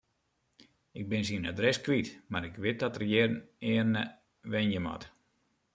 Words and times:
Ik 0.99 1.05
bin 1.11 1.23
syn 1.27 1.49
adres 1.51 1.77
kwyt, 1.85 2.09
mar 2.31 2.43
ik 2.49 2.55
wit 2.63 2.79
dat 2.83 2.95
er 2.97 3.05
hjirearne 3.09 4.03
wenje 4.51 4.79
moat. 4.85 5.03